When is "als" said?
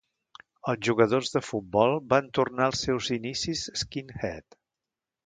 2.69-2.81